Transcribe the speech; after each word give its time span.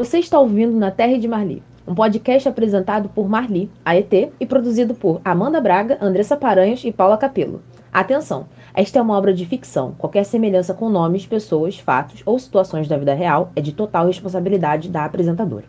Você 0.00 0.18
está 0.18 0.40
ouvindo 0.40 0.78
Na 0.78 0.90
Terra 0.90 1.18
de 1.18 1.28
Marli, 1.28 1.62
um 1.86 1.94
podcast 1.94 2.48
apresentado 2.48 3.10
por 3.10 3.28
Marli, 3.28 3.70
a 3.84 3.94
ET, 3.94 4.32
e 4.40 4.46
produzido 4.46 4.94
por 4.94 5.20
Amanda 5.22 5.60
Braga, 5.60 5.98
Andressa 6.00 6.38
Paranhos 6.38 6.82
e 6.86 6.90
Paula 6.90 7.18
Capello. 7.18 7.60
Atenção! 7.92 8.46
Esta 8.72 8.98
é 8.98 9.02
uma 9.02 9.14
obra 9.14 9.34
de 9.34 9.44
ficção. 9.44 9.94
Qualquer 9.98 10.24
semelhança 10.24 10.72
com 10.72 10.88
nomes, 10.88 11.26
pessoas, 11.26 11.78
fatos 11.78 12.22
ou 12.24 12.38
situações 12.38 12.88
da 12.88 12.96
vida 12.96 13.12
real 13.12 13.52
é 13.54 13.60
de 13.60 13.72
total 13.72 14.06
responsabilidade 14.06 14.88
da 14.88 15.04
apresentadora. 15.04 15.66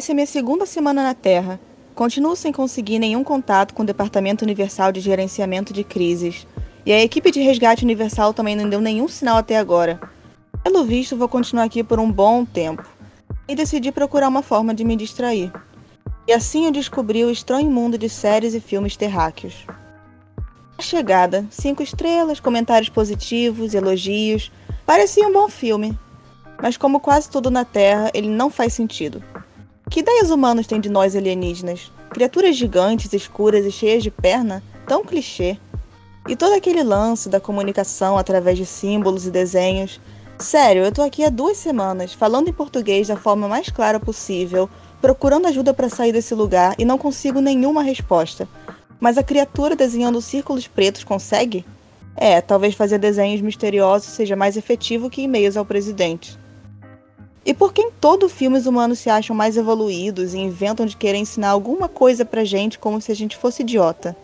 Essa 0.00 0.12
é 0.12 0.14
minha 0.14 0.26
segunda 0.26 0.64
semana 0.64 1.02
na 1.02 1.12
Terra. 1.12 1.60
Continuo 1.94 2.34
sem 2.34 2.50
conseguir 2.50 2.98
nenhum 2.98 3.22
contato 3.22 3.74
com 3.74 3.82
o 3.82 3.86
Departamento 3.86 4.42
Universal 4.42 4.92
de 4.92 4.98
Gerenciamento 4.98 5.74
de 5.74 5.84
Crises. 5.84 6.46
E 6.86 6.90
a 6.90 7.04
equipe 7.04 7.30
de 7.30 7.42
resgate 7.42 7.84
universal 7.84 8.32
também 8.32 8.56
não 8.56 8.66
deu 8.66 8.80
nenhum 8.80 9.06
sinal 9.06 9.36
até 9.36 9.58
agora. 9.58 10.00
Pelo 10.64 10.84
visto, 10.84 11.18
vou 11.18 11.28
continuar 11.28 11.64
aqui 11.64 11.84
por 11.84 12.00
um 12.00 12.10
bom 12.10 12.46
tempo. 12.46 12.82
E 13.46 13.54
decidi 13.54 13.92
procurar 13.92 14.28
uma 14.28 14.40
forma 14.40 14.72
de 14.72 14.84
me 14.84 14.96
distrair. 14.96 15.52
E 16.26 16.32
assim 16.32 16.64
eu 16.64 16.72
descobri 16.72 17.22
o 17.22 17.30
estranho 17.30 17.70
mundo 17.70 17.98
de 17.98 18.08
séries 18.08 18.54
e 18.54 18.60
filmes 18.60 18.96
terráqueos. 18.96 19.66
A 20.78 20.82
chegada, 20.82 21.44
cinco 21.50 21.82
estrelas, 21.82 22.40
comentários 22.40 22.88
positivos, 22.88 23.74
elogios. 23.74 24.50
Parecia 24.86 25.28
um 25.28 25.32
bom 25.34 25.46
filme. 25.50 25.94
Mas 26.62 26.78
como 26.78 27.00
quase 27.00 27.28
tudo 27.28 27.50
na 27.50 27.66
Terra, 27.66 28.10
ele 28.14 28.30
não 28.30 28.48
faz 28.48 28.72
sentido. 28.72 29.22
Que 29.90 30.00
ideias 30.00 30.30
humanos 30.30 30.68
têm 30.68 30.80
de 30.80 30.88
nós 30.88 31.16
alienígenas? 31.16 31.90
Criaturas 32.10 32.54
gigantes, 32.54 33.12
escuras 33.12 33.66
e 33.66 33.72
cheias 33.72 34.04
de 34.04 34.10
perna? 34.10 34.62
Tão 34.86 35.04
clichê. 35.04 35.58
E 36.28 36.36
todo 36.36 36.54
aquele 36.54 36.84
lance 36.84 37.28
da 37.28 37.40
comunicação 37.40 38.16
através 38.16 38.56
de 38.56 38.64
símbolos 38.64 39.26
e 39.26 39.32
desenhos. 39.32 40.00
Sério, 40.38 40.84
eu 40.84 40.92
tô 40.92 41.02
aqui 41.02 41.24
há 41.24 41.28
duas 41.28 41.56
semanas, 41.56 42.14
falando 42.14 42.46
em 42.46 42.52
português 42.52 43.08
da 43.08 43.16
forma 43.16 43.48
mais 43.48 43.68
clara 43.68 43.98
possível, 43.98 44.70
procurando 45.00 45.48
ajuda 45.48 45.74
para 45.74 45.88
sair 45.88 46.12
desse 46.12 46.36
lugar 46.36 46.76
e 46.78 46.84
não 46.84 46.96
consigo 46.96 47.40
nenhuma 47.40 47.82
resposta. 47.82 48.48
Mas 49.00 49.18
a 49.18 49.24
criatura 49.24 49.74
desenhando 49.74 50.22
círculos 50.22 50.68
pretos 50.68 51.02
consegue? 51.02 51.64
É, 52.16 52.40
talvez 52.40 52.76
fazer 52.76 52.98
desenhos 52.98 53.40
misteriosos 53.40 54.10
seja 54.10 54.36
mais 54.36 54.56
efetivo 54.56 55.10
que 55.10 55.22
e-mails 55.22 55.56
ao 55.56 55.64
presidente. 55.64 56.38
E 57.44 57.54
por 57.54 57.72
que 57.72 57.80
em 57.80 57.90
todo 57.90 58.28
filme 58.28 58.58
os 58.58 58.66
humanos 58.66 58.98
se 58.98 59.08
acham 59.08 59.34
mais 59.34 59.56
evoluídos 59.56 60.34
e 60.34 60.38
inventam 60.38 60.84
de 60.84 60.96
querer 60.96 61.18
ensinar 61.18 61.48
alguma 61.48 61.88
coisa 61.88 62.24
pra 62.24 62.44
gente 62.44 62.78
como 62.78 63.00
se 63.00 63.10
a 63.10 63.16
gente 63.16 63.36
fosse 63.36 63.62
idiota? 63.62 64.14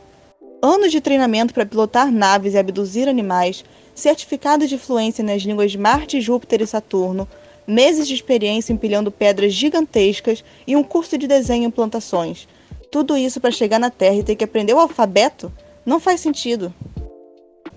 Anos 0.62 0.92
de 0.92 1.00
treinamento 1.00 1.54
para 1.54 1.64
pilotar 1.64 2.12
naves 2.12 2.54
e 2.54 2.58
abduzir 2.58 3.08
animais, 3.08 3.64
certificados 3.94 4.68
de 4.68 4.76
fluência 4.76 5.24
nas 5.24 5.42
línguas 5.42 5.74
Marte, 5.74 6.20
Júpiter 6.20 6.60
e 6.60 6.66
Saturno, 6.66 7.26
meses 7.66 8.06
de 8.06 8.14
experiência 8.14 8.72
empilhando 8.72 9.10
pedras 9.10 9.52
gigantescas 9.52 10.44
e 10.66 10.76
um 10.76 10.82
curso 10.82 11.16
de 11.16 11.26
desenho 11.26 11.64
em 11.64 11.70
plantações. 11.70 12.46
Tudo 12.90 13.16
isso 13.16 13.40
para 13.40 13.50
chegar 13.50 13.78
na 13.78 13.90
Terra 13.90 14.16
e 14.16 14.22
ter 14.22 14.36
que 14.36 14.44
aprender 14.44 14.74
o 14.74 14.78
alfabeto? 14.78 15.52
Não 15.84 15.98
faz 15.98 16.20
sentido. 16.20 16.72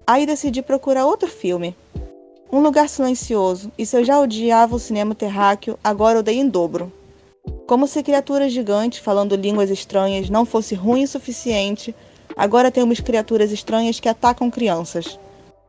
Aí 0.05 0.25
decidi 0.25 0.61
procurar 0.61 1.05
outro 1.05 1.29
filme, 1.29 1.75
um 2.51 2.61
lugar 2.61 2.89
silencioso, 2.89 3.71
e 3.77 3.85
se 3.85 3.95
eu 3.95 4.03
já 4.03 4.19
odiava 4.19 4.75
o 4.75 4.79
cinema 4.79 5.13
terráqueo, 5.13 5.77
agora 5.83 6.19
odeio 6.19 6.41
em 6.41 6.49
dobro. 6.49 6.91
Como 7.67 7.87
se 7.87 8.01
criaturas 8.01 8.51
gigantes 8.51 8.99
falando 8.99 9.35
línguas 9.35 9.69
estranhas 9.69 10.29
não 10.29 10.45
fosse 10.45 10.73
ruim 10.73 11.03
o 11.03 11.07
suficiente, 11.07 11.93
agora 12.35 12.71
temos 12.71 12.99
criaturas 12.99 13.51
estranhas 13.51 13.99
que 13.99 14.09
atacam 14.09 14.49
crianças. 14.49 15.19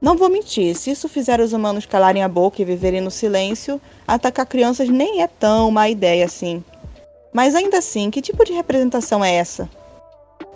Não 0.00 0.16
vou 0.16 0.30
mentir, 0.30 0.74
se 0.74 0.90
isso 0.90 1.08
fizer 1.10 1.40
os 1.40 1.52
humanos 1.52 1.84
calarem 1.84 2.22
a 2.22 2.28
boca 2.28 2.62
e 2.62 2.64
viverem 2.64 3.02
no 3.02 3.10
silêncio, 3.10 3.78
atacar 4.08 4.46
crianças 4.46 4.88
nem 4.88 5.20
é 5.20 5.26
tão 5.26 5.70
má 5.70 5.90
ideia 5.90 6.24
assim. 6.24 6.64
Mas 7.30 7.54
ainda 7.54 7.78
assim, 7.78 8.10
que 8.10 8.22
tipo 8.22 8.42
de 8.44 8.54
representação 8.54 9.22
é 9.22 9.34
essa? 9.34 9.68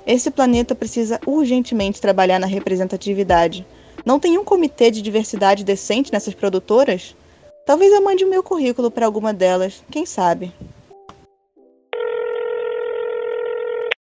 Esse 0.07 0.31
planeta 0.31 0.75
precisa 0.75 1.21
urgentemente 1.27 2.01
trabalhar 2.01 2.39
na 2.39 2.47
representatividade 2.47 3.67
não 4.04 4.20
tem 4.20 4.37
um 4.37 4.44
comitê 4.44 4.91
de 4.91 5.00
diversidade 5.00 5.65
decente 5.65 6.12
nessas 6.12 6.34
produtoras? 6.34 7.16
Talvez 7.65 7.92
eu 7.92 8.03
mande 8.03 8.25
o 8.25 8.28
meu 8.28 8.42
currículo 8.42 8.91
para 8.91 9.06
alguma 9.06 9.32
delas, 9.32 9.82
quem 9.91 10.04
sabe? 10.04 10.53